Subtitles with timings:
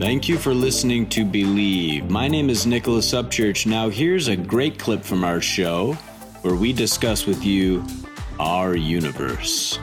[0.00, 2.08] Thank you for listening to Believe.
[2.08, 3.66] My name is Nicholas Upchurch.
[3.66, 5.92] Now, here's a great clip from our show
[6.40, 7.84] where we discuss with you
[8.38, 9.76] our universe.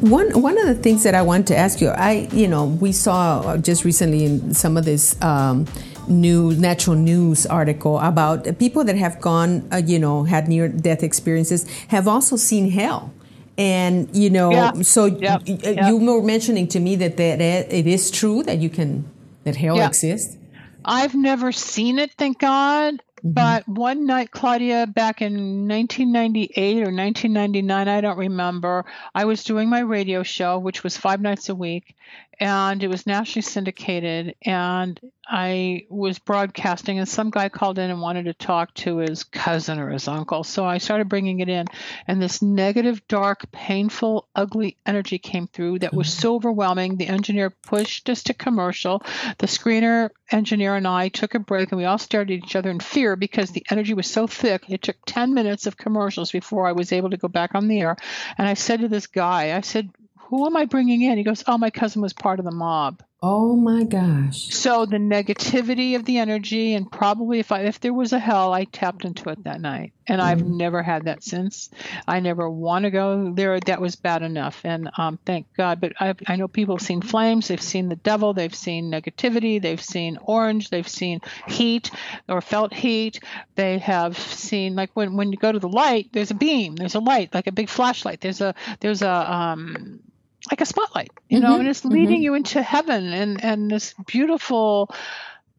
[0.00, 2.92] One one of the things that I want to ask you, I you know we
[2.92, 5.64] saw just recently in some of this um,
[6.08, 11.02] new natural news article about people that have gone, uh, you know, had near death
[11.02, 13.12] experiences, have also seen hell.
[13.58, 14.72] And you know, Yeah.
[14.82, 15.42] so y- Yep.
[15.88, 19.04] you were mentioning to me that, that it is true that you can
[19.44, 20.36] that hell exists.
[20.84, 23.02] I've never seen it, thank God.
[23.24, 23.32] Mm-hmm.
[23.32, 29.68] But one night, Claudia, back in 1998 or 1999, I don't remember, I was doing
[29.68, 31.94] my radio show, which was five nights a week,
[32.40, 34.34] and it was nationally syndicated.
[34.42, 39.22] And I was broadcasting, and some guy called in and wanted to talk to his
[39.22, 40.42] cousin or his uncle.
[40.42, 41.66] So I started bringing it in,
[42.08, 46.96] and this negative, dark, painful, ugly energy came through that was so overwhelming.
[46.96, 49.02] The engineer pushed us to commercial.
[49.38, 52.70] The screener engineer and I took a break, and we all stared at each other
[52.70, 54.68] in fear because the energy was so thick.
[54.68, 57.80] It took 10 minutes of commercials before I was able to go back on the
[57.80, 57.96] air.
[58.38, 59.90] And I said to this guy, I said,
[60.28, 61.18] Who am I bringing in?
[61.18, 63.02] He goes, Oh, my cousin was part of the mob.
[63.24, 64.48] Oh my gosh!
[64.52, 68.52] So the negativity of the energy, and probably if I if there was a hell,
[68.52, 71.70] I tapped into it that night, and I've never had that since.
[72.08, 73.60] I never want to go there.
[73.60, 75.80] That was bad enough, and um, thank God.
[75.80, 79.62] But I I know people have seen flames, they've seen the devil, they've seen negativity,
[79.62, 81.92] they've seen orange, they've seen heat
[82.28, 83.20] or felt heat.
[83.54, 86.96] They have seen like when when you go to the light, there's a beam, there's
[86.96, 88.20] a light, like a big flashlight.
[88.20, 90.00] There's a there's a um
[90.50, 93.94] like a spotlight, you know, Mhm, and it's leading you into heaven and and this
[94.06, 94.88] beautiful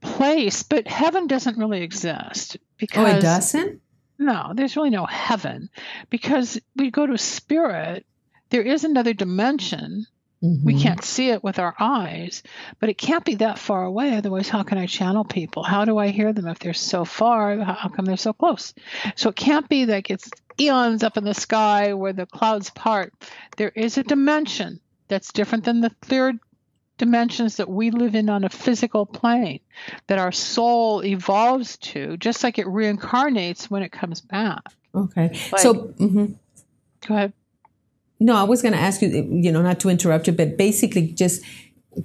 [0.02, 0.64] place.
[0.64, 3.81] But heaven doesn't really exist because Oh, it doesn't.
[4.20, 5.70] no, there's really no heaven
[6.09, 8.06] because we go to spirit.
[8.50, 10.06] There is another dimension.
[10.44, 10.81] We Mhm.
[10.81, 12.44] can't see it with our eyes,
[12.81, 14.17] but it can't be that far away.
[14.17, 15.64] Otherwise, how can I channel people?
[15.64, 17.58] How do I hear them if they're so far?
[17.64, 18.73] How how come they're so close?
[19.15, 23.14] So it can't be like it's eons up in the sky where the clouds part.
[23.55, 26.39] There is a dimension that's different than the third
[26.98, 29.61] dimensions that we live in on a physical plane
[30.08, 34.61] that our soul evolves to, just like it reincarnates when it comes back.
[34.93, 35.30] Okay.
[35.53, 35.73] Like- so.
[35.73, 36.36] mhm.
[37.08, 37.33] Go ahead.
[38.20, 41.08] No, I was going to ask you, you know, not to interrupt you, but basically
[41.08, 41.44] just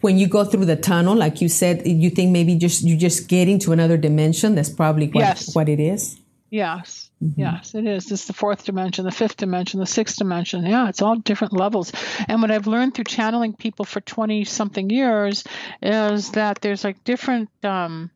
[0.01, 3.29] when you go through the tunnel, like you said, you think maybe just you're just
[3.29, 4.55] get into another dimension.
[4.55, 5.55] That's probably what, Yes.
[5.55, 6.21] what it is.
[6.51, 8.11] Yes, yes, it is.
[8.11, 10.65] It's the fourth dimension, the fifth dimension, the sixth dimension.
[10.65, 11.93] Yeah, it's all different levels.
[12.27, 15.45] And what I've learned through channeling people for 20 something years
[15.83, 18.11] is that there's like different um,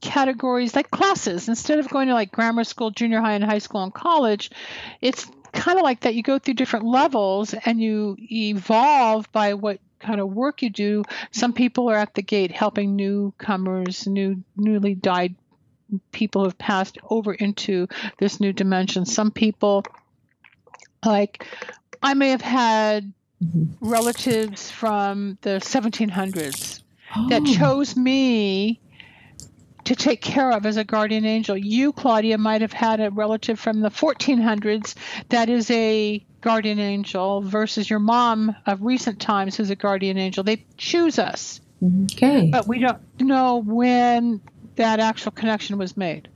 [0.00, 1.48] categories, like classes.
[1.48, 4.50] Instead of going to like grammar school, junior high, and high school and college,
[5.00, 6.14] it's kind of like that.
[6.14, 11.04] You go through different levels and you evolve by what kind of work you do.
[11.32, 15.34] Some people are at the gate helping newcomers, new newly died
[16.12, 17.88] people who have passed over into
[18.18, 19.06] this new dimension.
[19.06, 19.86] Some people,
[21.04, 21.44] like,
[22.02, 23.76] I may have had Mhm.
[23.80, 26.82] relatives from the 1700s
[27.28, 27.46] that Oh.
[27.54, 28.80] chose me
[29.88, 31.56] to take care of as a guardian angel.
[31.56, 34.94] You, Claudia, might have had a relative from the 1400s
[35.30, 40.44] that is a guardian angel versus your mom of recent times who's a guardian angel.
[40.44, 42.50] They choose us, Okay.
[42.52, 44.42] but we don't know when
[44.76, 46.28] that actual connection was made.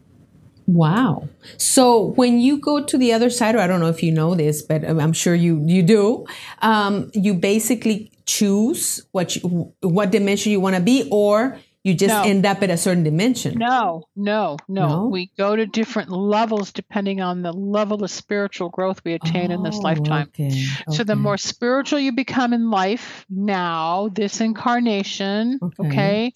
[0.66, 1.28] Wow.
[1.58, 4.34] So when you go to the other side, or I don't know if you know
[4.34, 6.24] this, but I'm sure you you do.
[6.62, 12.14] Um, you basically choose what you, what dimension you want to be, or you just
[12.14, 12.22] No.
[12.22, 13.58] end up at a certain dimension.
[13.58, 15.08] No, no, no, No?
[15.08, 19.62] We go to different levels depending on the level of spiritual growth we attain in
[19.62, 20.28] this Oh, lifetime.
[20.28, 20.64] Okay.
[20.90, 25.88] So the more spiritual you become in life now, this incarnation, Okay.
[25.88, 26.32] okay,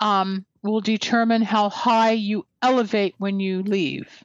[0.00, 4.22] um, will determine how high you elevate when you leave.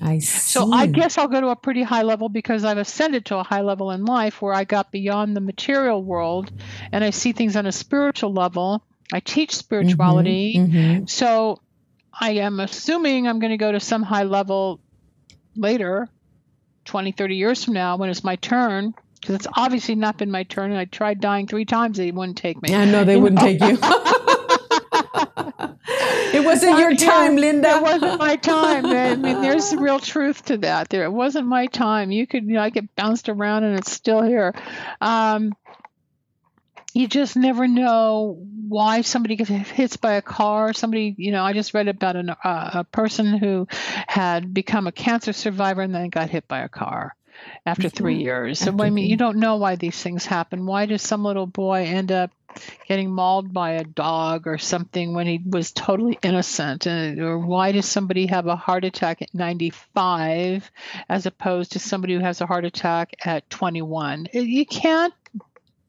[0.00, 0.38] I see.
[0.38, 3.42] So I guess I'll go to a pretty high level because I've ascended to a
[3.44, 6.50] high level in life where I got beyond the material world
[6.90, 8.82] and I see things on a spiritual level.
[9.12, 10.54] I teach spirituality.
[10.56, 11.08] Mhm.
[11.08, 11.60] So
[12.18, 14.80] I am assuming I'm going to go to some high level
[15.56, 16.08] later,
[16.84, 18.94] 20, 30 years from now when it's my turn.
[19.20, 20.70] Because it's obviously not been my turn.
[20.70, 21.96] And I tried dying three times.
[21.96, 22.74] They wouldn't take me.
[22.74, 23.78] I know they wouldn't take you.
[26.34, 27.76] it wasn't your time, Linda.
[27.76, 28.84] It wasn't my time.
[28.84, 30.90] I mean, there's the real truth to that.
[30.90, 32.10] There, it wasn't my time.
[32.10, 34.54] You could, you know, I get bounced around and it's still here.
[35.00, 35.54] Um,
[36.94, 38.38] you just never know
[38.68, 40.72] why somebody gets hit by a car.
[40.72, 42.36] Somebody, you know, I just read about an, uh,
[42.74, 43.66] a person who
[44.06, 47.14] had become a cancer survivor and then got hit by a car.
[47.66, 48.60] after three years.
[48.60, 50.66] So, I mean, you don't know why these things happen.
[50.66, 52.30] Why does some little boy end up
[52.86, 56.86] getting mauled by a dog or something when he was totally innocent?
[56.86, 60.70] And, or why does somebody have a heart attack at 95
[61.08, 64.28] as opposed to somebody who has a heart attack at 21?
[64.32, 65.12] You can't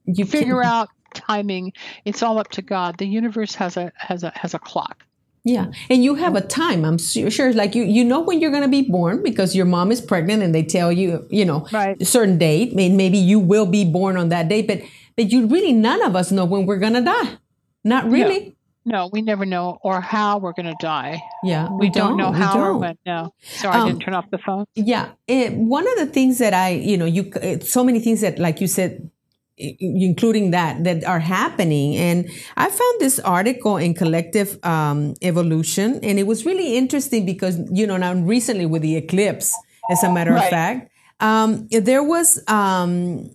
[0.05, 1.73] You figure can- out timing.
[2.05, 2.97] It's all up to God.
[2.99, 5.03] The universe has a has a has a clock.
[5.47, 6.83] Yeah, and you have a time.
[6.83, 9.91] I'm sure, like you, you know when you're going to be born because your mom
[9.91, 11.95] is pregnant, and they tell you, you know, Right.
[12.01, 12.71] a certain date.
[12.71, 14.81] I mean, maybe you will be born on that date, but
[15.15, 17.37] but you really none of us know when we're going to die.
[17.83, 18.53] Not really.
[18.87, 21.19] No, we never know or how we're going to die.
[21.43, 22.79] Yeah, We, don't, know how or don't.
[22.81, 22.97] when.
[23.05, 24.65] No, sorry, I Um, didn't turn off the phone.
[24.75, 28.21] Yeah, eh, one of the things that I, you know, you eh, so many things
[28.21, 29.09] that, like you said, i-
[29.57, 36.19] including that that are happening, and I found this article in Collective um, Evolution, and
[36.19, 39.53] it was really interesting because you know now recently with the eclipse,
[39.89, 43.29] as a matter of fact, um, there was, um,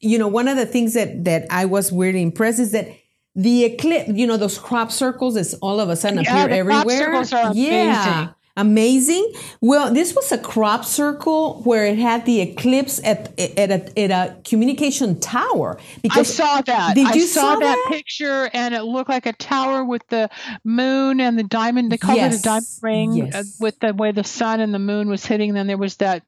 [0.00, 2.88] you know, one of the things that that I was really impressed is that.
[3.36, 6.98] The eclipse, you know, those crop circles that all of a sudden Yeah, appear everywhere.
[6.98, 8.34] circles are Yeah, amazing.
[8.56, 14.10] Well, this was a crop circle where it had the eclipse at at a, at
[14.10, 15.78] a communication tower.
[16.02, 16.94] Because I saw that.
[16.94, 17.86] Did I you saw, saw that, that?
[17.88, 20.30] picture, and it looked like a tower with the
[20.64, 21.90] moon and the diamond.
[21.90, 22.34] They called Yes.
[22.34, 23.34] it a diamond ring Yes.
[23.34, 25.54] uh, with the way the sun and the moon was hitting.
[25.54, 26.22] Then there was that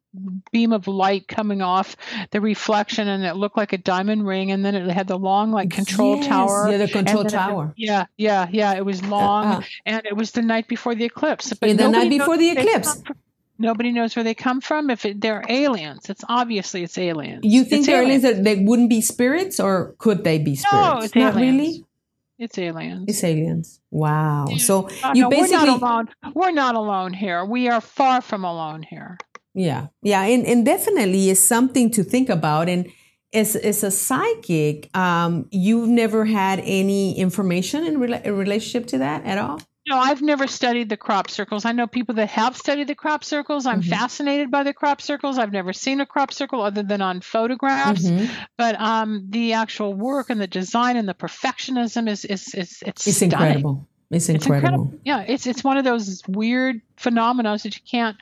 [0.53, 1.97] beam of light coming off
[2.31, 4.51] the reflection, and it looked like a diamond ring.
[4.51, 6.69] And then it had the long, like control Yes, tower.
[6.71, 7.75] yeah, the control then it- tower.
[7.77, 8.75] yeah, yeah, yeah.
[8.75, 9.61] It was long, uh.
[9.85, 11.53] and it was the night before the eclipse.
[11.63, 12.93] Yeah, the nobody night knows before the where they eclipse.
[12.95, 13.17] come from.
[13.59, 14.91] Nobody knows where they come from.
[14.91, 17.41] If it, they're aliens, it's obviously it's aliens.
[17.43, 20.89] you think It's the aliens that they wouldn't be spirits, or could they be spirits?
[20.89, 21.59] No, it's Not aliens.
[21.59, 21.83] really.
[22.39, 23.05] It's aliens.
[23.09, 23.81] It's aliens.
[23.91, 24.45] Wow.
[24.59, 26.09] So Oh, you no, basically we're not alone.
[26.35, 27.47] We're not alone here.
[27.47, 29.17] We are far from alone here.
[29.57, 32.69] Yeah, yeah, and, and definitely is something to think about.
[32.69, 32.93] And
[33.33, 38.99] as, as a psychic, um, you've never had any information in, rela- in relationship to
[38.99, 39.61] that at all.
[39.89, 41.65] No, I've never studied the crop circles.
[41.65, 43.67] I know people that have studied the crop circles.
[43.67, 43.89] I'm Mhm.
[43.89, 45.39] fascinated by the crop circles.
[45.39, 48.03] I've never seen a crop circle other than on photographs.
[48.03, 48.29] Mhm.
[48.59, 53.07] But um, the actual work and the design and the perfectionism is is is it's,
[53.07, 53.87] It's incredible.
[54.11, 54.93] It's It's incredible.
[55.05, 58.17] Yeah, it's it's one of those weird phenomena that you can't.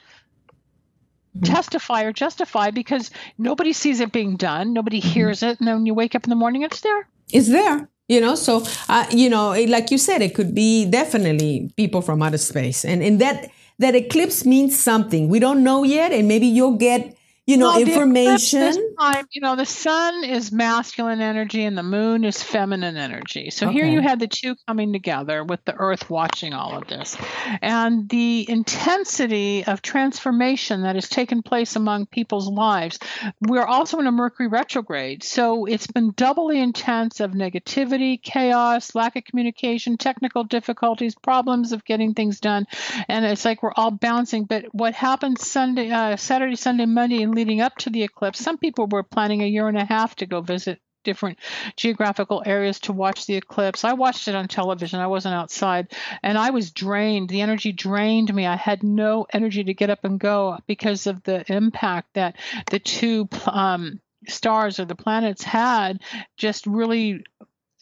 [1.42, 5.08] Testify or justify because nobody sees it being done, nobody Mm-hmm.
[5.14, 7.08] hears it, and then when you wake up in the morning, it's there.
[7.32, 7.88] It's there.
[8.08, 12.02] You know, so uh, you know, it, like you said, it could be definitely people
[12.02, 15.28] from outer space, and and that that eclipse means something.
[15.28, 17.13] We don't know yet, and maybe you'll get
[17.46, 18.94] you know Well, information.
[18.98, 23.50] Time, you know, the sun is masculine energy and the moon is feminine energy.
[23.50, 27.16] So here you had the two coming together with the earth watching all of this.
[27.60, 32.98] And the intensity of transformation that has taken place among people's lives.
[33.40, 35.22] We're also in a Mercury retrograde.
[35.22, 41.84] So it's been doubly intense of negativity, chaos, lack of communication, technical difficulties, problems of
[41.84, 42.66] getting things done.
[43.08, 44.44] And it's like we're all bouncing.
[44.44, 48.58] But what happened Sunday, uh, Saturday, Sunday, Monday, and leading up to the eclipse, some
[48.58, 51.38] people were planning a year and a half to go visit different
[51.76, 53.84] geographical areas to watch the eclipse.
[53.84, 55.00] I watched it on television.
[55.00, 55.92] I wasn't outside
[56.22, 57.28] and I was drained.
[57.28, 58.46] The energy drained me.
[58.46, 62.36] I had no energy to get up and go because of the impact that
[62.70, 66.00] the two um, stars or the planets had
[66.38, 67.22] just really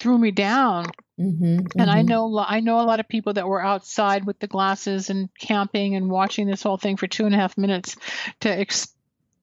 [0.01, 0.87] threw me down
[1.21, 2.09] Mhm, and I mhm.
[2.09, 5.95] know I know a lot of people that were outside with the glasses and camping
[5.95, 7.97] and watching this whole thing for two and a half minutes
[8.41, 8.95] to ex-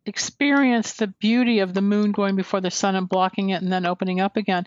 [0.06, 3.86] experience the beauty of the moon going before the sun and blocking it and then
[3.86, 4.66] opening up again.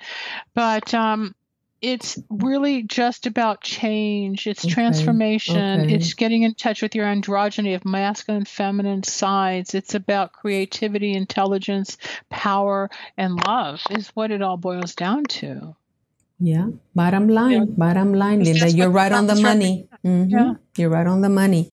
[0.54, 1.34] But um,
[1.80, 4.46] it's really just about change.
[4.46, 5.80] It's Okay, transformation.
[5.82, 5.94] okay.
[5.94, 9.74] It's getting in touch with your androgyny of masculine, feminine sides.
[9.74, 11.96] It's about creativity, intelligence,
[12.30, 13.82] power, and love.
[13.90, 15.74] Is what it all boils down to.
[16.44, 16.68] Yeah.
[16.94, 19.86] Bottom line, bottom line, Linda, you're right on the money.
[20.04, 20.30] Mhm.
[20.30, 20.54] Yeah.
[20.76, 21.60] You're right on the money.